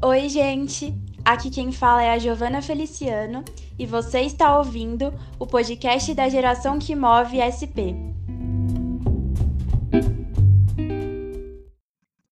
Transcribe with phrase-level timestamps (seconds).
[0.00, 0.94] Oi, gente!
[1.24, 3.44] Aqui quem fala é a Giovana Feliciano
[3.76, 7.98] e você está ouvindo o podcast da geração que move SP.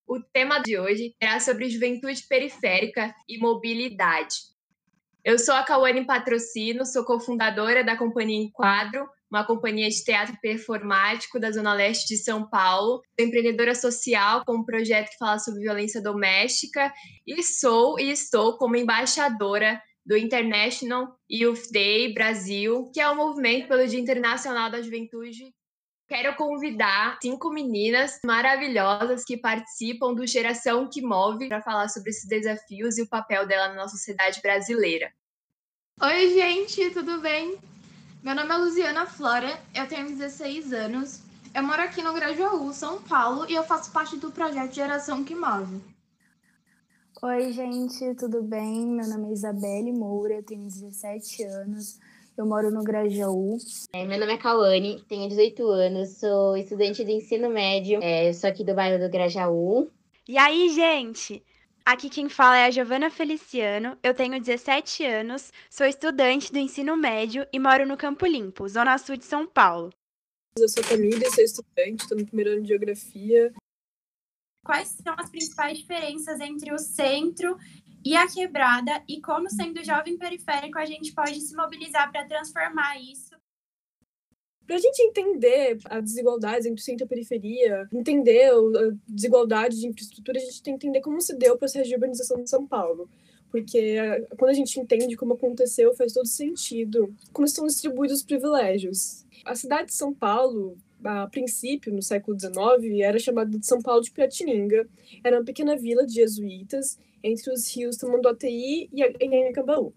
[0.06, 4.37] O tema de hoje é sobre juventude periférica e mobilidade.
[5.24, 11.38] Eu sou a Cauane Patrocínio, sou cofundadora da Companhia Enquadro, uma companhia de teatro performático
[11.38, 13.02] da Zona Leste de São Paulo.
[13.18, 16.92] Empreendedora social com um projeto que fala sobre violência doméstica
[17.27, 23.66] e sou e estou como embaixadora do International Youth Day Brasil, que é o movimento
[23.66, 25.52] pelo Dia Internacional da Juventude.
[26.09, 32.29] Quero convidar cinco meninas maravilhosas que participam do Geração que Move para falar sobre esses
[32.29, 35.12] desafios e o papel dela na nossa sociedade brasileira.
[36.01, 37.59] Oi, gente, tudo bem?
[38.23, 41.20] Meu nome é Luciana Flora, eu tenho 16 anos,
[41.55, 45.34] eu moro aqui no Grajaú, São Paulo, e eu faço parte do projeto Geração que
[45.34, 45.80] Move.
[47.23, 48.87] Oi, gente, tudo bem?
[48.87, 51.99] Meu nome é Isabelle Moura, eu tenho 17 anos,
[52.37, 53.59] eu moro no Grajaú.
[53.93, 58.51] É, meu nome é Cauane, tenho 18 anos, sou estudante de ensino médio, é, sou
[58.51, 59.88] aqui do bairro do Grajaú.
[60.29, 61.43] E aí, gente?
[61.87, 66.97] Aqui quem fala é a Giovana Feliciano, eu tenho 17 anos, sou estudante do ensino
[66.97, 69.93] médio e moro no Campo Limpo, Zona Sul de São Paulo.
[70.59, 73.54] Eu sou Camila, sou estudante, estou no primeiro ano de Geografia.
[74.65, 77.56] Quais são as principais diferenças entre o centro
[78.04, 83.00] e a quebrada e como, sendo jovem periférico, a gente pode se mobilizar para transformar
[83.00, 83.35] isso
[84.66, 90.38] para a gente entender a desigualdade entre centro e periferia, entender a desigualdade de infraestrutura,
[90.38, 93.09] a gente tem que entender como se deu o processo de urbanização de São Paulo.
[93.50, 93.97] Porque
[94.37, 99.25] quando a gente entende como aconteceu, faz todo sentido como estão distribuídos os privilégios.
[99.44, 104.03] A cidade de São Paulo, a princípio, no século XIX, era chamada de São Paulo
[104.03, 104.88] de Piratininga.
[105.22, 109.92] Era uma pequena vila de jesuítas entre os rios Tamanduateí e Anhangabaú.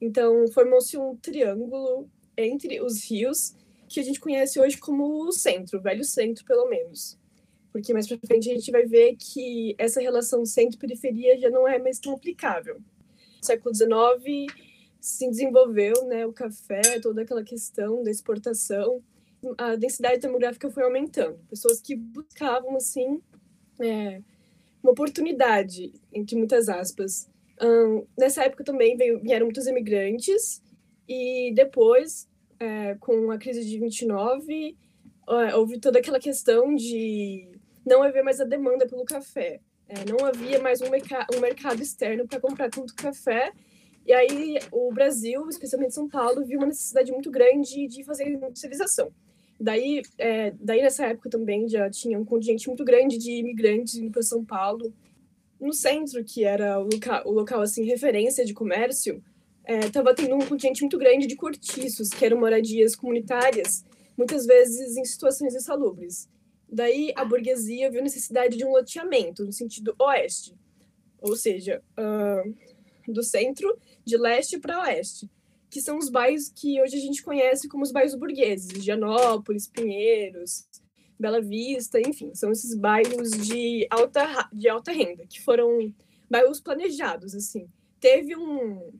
[0.00, 3.54] Então, formou-se um triângulo entre os rios
[3.92, 7.18] que a gente conhece hoje como o centro, o velho centro, pelo menos.
[7.72, 11.78] Porque mais para frente a gente vai ver que essa relação centro-periferia já não é
[11.78, 12.76] mais tão aplicável.
[12.76, 14.52] No século XIX
[15.00, 19.02] se desenvolveu né, o café, toda aquela questão da exportação,
[19.58, 21.38] a densidade demográfica foi aumentando.
[21.50, 23.20] Pessoas que buscavam, assim,
[23.80, 24.22] é,
[24.82, 27.28] uma oportunidade, entre muitas aspas.
[27.60, 30.62] Um, nessa época também veio, vieram muitos imigrantes,
[31.08, 32.28] e depois
[32.62, 34.76] é, com a crise de 29,
[35.28, 37.48] é, houve toda aquela questão de
[37.84, 39.60] não haver mais a demanda pelo café.
[39.88, 43.52] É, não havia mais um, um mercado externo para comprar tanto café.
[44.06, 49.12] E aí o Brasil, especialmente São Paulo, viu uma necessidade muito grande de fazer industrialização.
[49.60, 54.10] Daí, é, daí nessa época também já tinha um contingente muito grande de imigrantes indo
[54.10, 54.92] para São Paulo.
[55.60, 59.22] No centro, que era o local, o local assim referência de comércio,
[59.66, 63.84] estava é, tendo um contingente muito grande de cortiços, que eram moradias comunitárias,
[64.16, 66.28] muitas vezes em situações insalubres.
[66.68, 70.54] Daí a burguesia viu necessidade de um loteamento no sentido oeste,
[71.20, 75.30] ou seja, uh, do centro de leste para oeste,
[75.70, 80.66] que são os bairros que hoje a gente conhece como os bairros burgueses, Gianópolis, Pinheiros,
[81.18, 85.94] Bela Vista, enfim, são esses bairros de alta, de alta renda, que foram
[86.28, 87.68] bairros planejados, assim.
[88.00, 88.92] Teve um,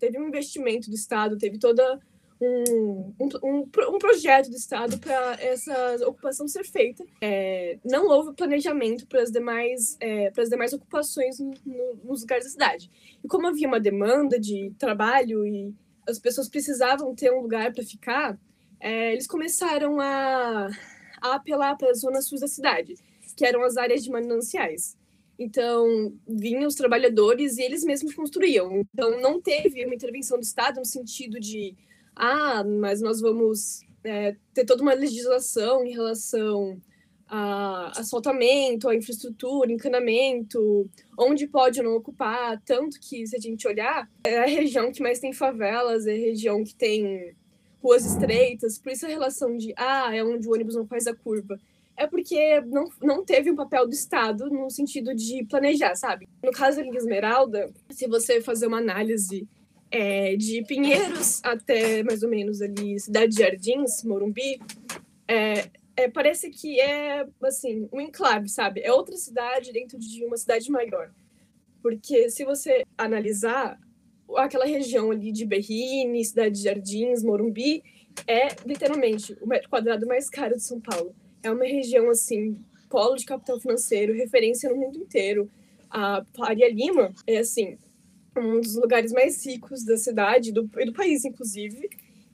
[0.00, 2.00] teve um investimento do Estado, teve toda
[2.40, 3.58] um, um, um,
[3.94, 7.04] um projeto do Estado para essa ocupação ser feita.
[7.20, 12.22] É, não houve planejamento para as demais, é, para as demais ocupações no, no, nos
[12.22, 12.90] lugares da cidade.
[13.22, 15.74] E como havia uma demanda de trabalho e
[16.08, 18.38] as pessoas precisavam ter um lugar para ficar,
[18.80, 20.70] é, eles começaram a,
[21.20, 22.94] a apelar para as zonas sul da cidade,
[23.36, 24.98] que eram as áreas de mananciais.
[25.42, 28.86] Então, vinham os trabalhadores e eles mesmos construíam.
[28.92, 31.74] Então, não teve uma intervenção do Estado no sentido de,
[32.14, 36.78] ah, mas nós vamos é, ter toda uma legislação em relação
[37.26, 42.60] a asfaltamento, a infraestrutura, encanamento, onde pode ou não ocupar.
[42.66, 46.18] Tanto que, se a gente olhar, é a região que mais tem favelas, é a
[46.18, 47.34] região que tem
[47.82, 51.14] ruas estreitas, por isso a relação de, ah, é onde o ônibus não faz a
[51.14, 51.58] curva
[52.00, 56.26] é porque não, não teve um papel do Estado no sentido de planejar, sabe?
[56.42, 59.46] No caso da Liga Esmeralda, se você fazer uma análise
[59.90, 64.58] é, de Pinheiros até mais ou menos ali Cidade de Jardins, Morumbi,
[65.28, 68.80] é, é, parece que é, assim, um enclave, sabe?
[68.80, 71.12] É outra cidade dentro de uma cidade maior.
[71.82, 73.78] Porque se você analisar
[74.38, 77.82] aquela região ali de Berrini, Cidade de Jardins, Morumbi,
[78.26, 82.58] é literalmente o metro quadrado mais caro de São Paulo é uma região assim,
[82.88, 85.50] polo de capital financeiro, referência no mundo inteiro.
[85.90, 87.78] A Faria Lima é, assim,
[88.36, 91.88] um dos lugares mais ricos da cidade do, e do país, inclusive.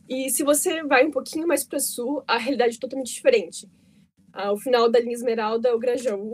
[0.09, 3.69] E se você vai um pouquinho mais para sul, a realidade é totalmente diferente.
[4.33, 6.33] Ao final da linha Esmeralda, o Grajaú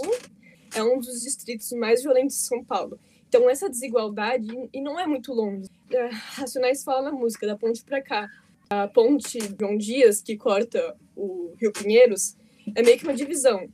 [0.74, 2.98] é um dos distritos mais violentos de São Paulo.
[3.28, 5.69] Então, essa desigualdade, e não é muito longe.
[5.90, 8.28] É, Racionais fala na música, da ponte para cá.
[8.69, 12.36] A ponte João Dias, que corta o Rio Pinheiros,
[12.75, 13.67] é meio que uma divisão.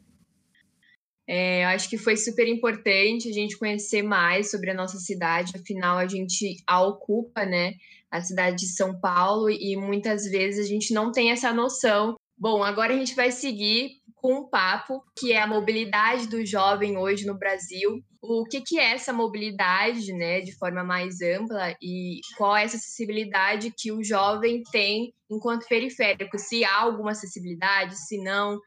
[1.29, 5.53] É, eu acho que foi super importante a gente conhecer mais sobre a nossa cidade,
[5.55, 7.75] afinal, a gente a ocupa, né,
[8.11, 12.17] a cidade de São Paulo, e muitas vezes a gente não tem essa noção.
[12.37, 16.97] Bom, agora a gente vai seguir com um papo que é a mobilidade do jovem
[16.97, 18.03] hoje no Brasil.
[18.23, 22.77] O que, que é essa mobilidade, né, de forma mais ampla e qual é essa
[22.77, 26.39] acessibilidade que o jovem tem enquanto periférico?
[26.39, 28.59] Se há alguma acessibilidade, se não,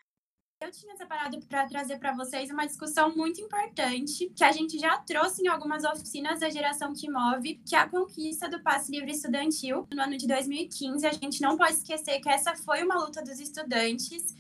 [0.62, 5.00] eu tinha separado para trazer para vocês uma discussão muito importante que a gente já
[5.00, 9.12] trouxe em algumas oficinas da geração que move, que é a conquista do passe livre
[9.12, 11.06] estudantil no ano de 2015.
[11.08, 14.36] A gente não pode esquecer que essa foi uma luta dos estudantes.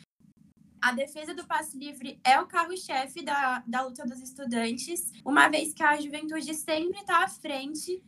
[0.79, 5.73] A defesa do passe livre é o carro-chefe da, da luta dos estudantes, uma vez
[5.73, 8.03] que a juventude sempre está à frente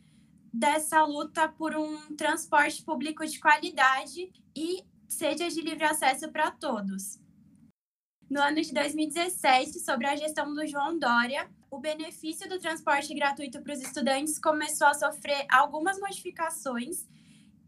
[0.52, 7.23] dessa luta por um transporte público de qualidade e seja de livre acesso para todos.
[8.28, 13.60] No ano de 2017, sobre a gestão do João Dória, o benefício do transporte gratuito
[13.60, 17.06] para os estudantes começou a sofrer algumas modificações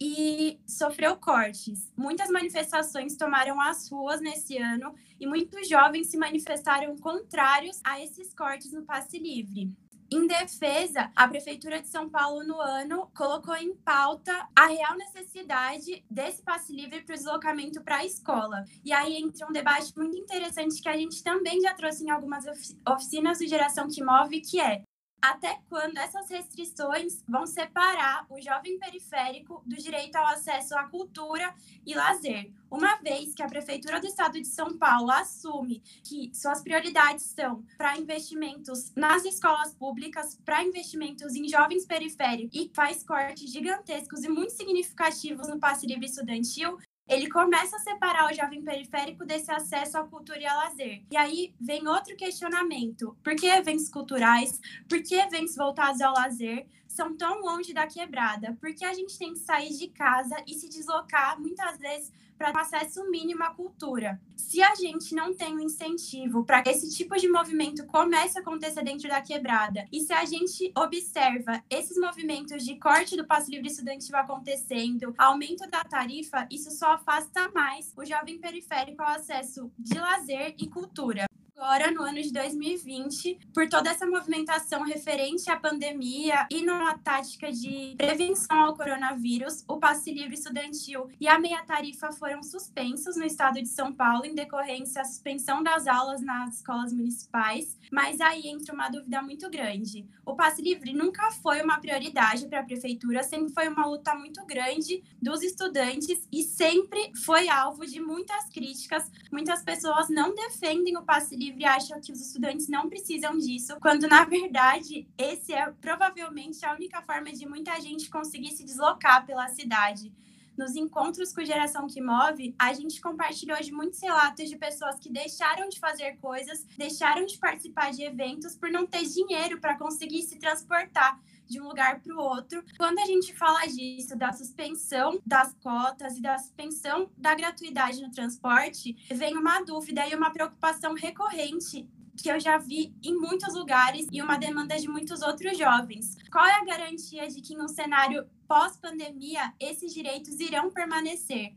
[0.01, 1.93] e sofreu cortes.
[1.97, 8.33] Muitas manifestações tomaram as ruas nesse ano e muitos jovens se manifestaram contrários a esses
[8.33, 9.71] cortes no passe livre.
[10.09, 16.05] Em defesa, a Prefeitura de São Paulo, no ano, colocou em pauta a real necessidade
[16.09, 18.65] desse passe livre para o deslocamento para a escola.
[18.85, 22.45] E aí entra um debate muito interessante que a gente também já trouxe em algumas
[22.89, 24.83] oficinas do Geração que Move, que é
[25.21, 31.55] até quando essas restrições vão separar o jovem periférico do direito ao acesso à cultura
[31.85, 32.51] e lazer.
[32.71, 37.65] Uma vez que a Prefeitura do Estado de São Paulo assume que suas prioridades são
[37.79, 44.29] para investimentos nas escolas públicas, para investimentos em jovens periféricos e faz cortes gigantescos e
[44.29, 46.79] muito significativos no passe livre estudantil,
[47.09, 51.03] ele começa a separar o jovem periférico desse acesso à cultura e ao lazer.
[51.11, 56.67] E aí vem outro questionamento: por que eventos culturais, por que eventos voltados ao lazer
[56.89, 58.57] são tão longe da quebrada?
[58.61, 62.53] Por que a gente tem que sair de casa e se deslocar muitas vezes para
[62.53, 64.21] ter acesso mínimo à cultura.
[64.37, 68.43] Se a gente não tem um incentivo para que esse tipo de movimento comece a
[68.43, 73.51] acontecer dentro da quebrada, e se a gente observa esses movimentos de corte do passo
[73.51, 79.71] livre estudantil acontecendo, aumento da tarifa, isso só afasta mais o jovem periférico ao acesso
[79.79, 85.57] de lazer e cultura agora, no ano de 2020, por toda essa movimentação referente à
[85.57, 91.65] pandemia e numa tática de prevenção ao coronavírus, o passe livre estudantil e a meia
[91.65, 96.57] tarifa foram suspensos no estado de São Paulo em decorrência da suspensão das aulas nas
[96.57, 97.79] escolas municipais.
[97.91, 100.07] Mas aí entra uma dúvida muito grande.
[100.27, 104.45] O passe livre nunca foi uma prioridade para a prefeitura, sempre foi uma luta muito
[104.45, 109.11] grande dos estudantes e sempre foi alvo de muitas críticas.
[109.33, 113.77] Muitas pessoas não defendem o passe livre livre acham que os estudantes não precisam disso,
[113.81, 119.25] quando na verdade esse é provavelmente a única forma de muita gente conseguir se deslocar
[119.25, 120.13] pela cidade.
[120.57, 125.13] Nos encontros com Geração que Move, a gente compartilhou de muitos relatos de pessoas que
[125.13, 130.23] deixaram de fazer coisas, deixaram de participar de eventos por não ter dinheiro para conseguir
[130.23, 132.63] se transportar de um lugar para o outro.
[132.77, 138.11] Quando a gente fala disso, da suspensão das cotas e da suspensão da gratuidade no
[138.11, 144.07] transporte, vem uma dúvida e uma preocupação recorrente que eu já vi em muitos lugares
[144.11, 146.17] e uma demanda de muitos outros jovens.
[146.33, 151.55] Qual é a garantia de que no cenário pós-pandemia esses direitos irão permanecer?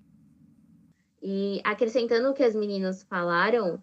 [1.22, 3.82] E acrescentando o que as meninas falaram,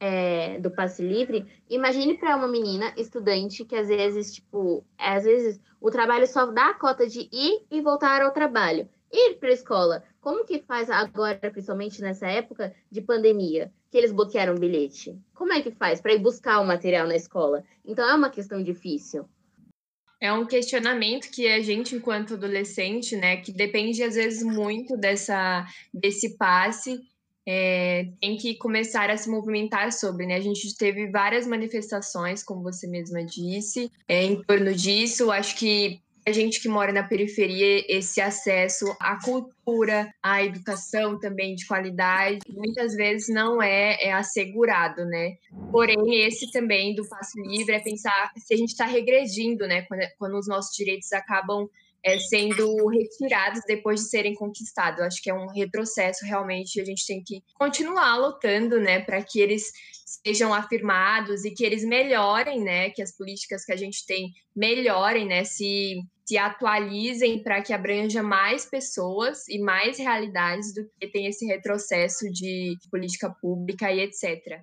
[0.00, 5.60] é, do passe livre, imagine para uma menina estudante que às vezes, tipo, às vezes
[5.80, 8.88] o trabalho só dá a cota de ir e voltar ao trabalho.
[9.12, 14.12] Ir para a escola, como que faz agora, principalmente nessa época de pandemia, que eles
[14.12, 15.16] bloquearam o bilhete?
[15.34, 17.64] Como é que faz para ir buscar o material na escola?
[17.84, 19.28] Então é uma questão difícil.
[20.20, 25.66] É um questionamento que a gente, enquanto adolescente, né, que depende às vezes muito dessa
[25.92, 27.00] desse passe,
[27.46, 30.34] é, tem que começar a se movimentar sobre, né?
[30.34, 35.30] A gente teve várias manifestações, como você mesma disse, é, em torno disso.
[35.30, 41.54] Acho que a gente que mora na periferia, esse acesso à cultura, à educação também
[41.54, 45.36] de qualidade, muitas vezes não é, é assegurado, né?
[45.70, 49.82] Porém, esse também do passe livre é pensar se a gente está regredindo, né?
[49.82, 51.68] Quando, quando os nossos direitos acabam
[52.06, 55.00] é, sendo retirados depois de serem conquistados.
[55.00, 56.80] Acho que é um retrocesso realmente.
[56.80, 59.64] A gente tem que continuar lutando, né, para que eles
[60.24, 65.26] sejam afirmados e que eles melhorem, né, que as políticas que a gente tem melhorem,
[65.26, 65.96] né, se
[66.28, 72.28] se atualizem para que abranja mais pessoas e mais realidades do que tem esse retrocesso
[72.32, 74.60] de política pública e etc.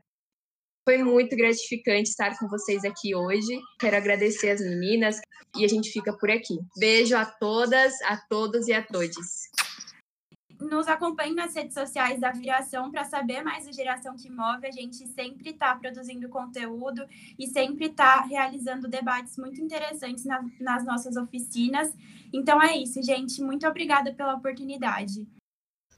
[0.86, 3.58] Foi muito gratificante estar com vocês aqui hoje.
[3.80, 5.22] Quero agradecer as meninas
[5.56, 6.60] e a gente fica por aqui.
[6.78, 9.50] Beijo a todas, a todos e a todos.
[10.60, 14.68] Nos acompanhe nas redes sociais da Viração para saber mais da Geração que Move.
[14.68, 17.06] A gente sempre está produzindo conteúdo
[17.40, 21.94] e sempre está realizando debates muito interessantes na, nas nossas oficinas.
[22.34, 23.42] Então é isso, gente.
[23.42, 25.25] Muito obrigada pela oportunidade.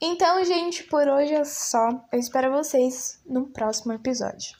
[0.00, 1.88] Então, gente, por hoje é só.
[2.12, 4.58] Eu espero vocês no próximo episódio.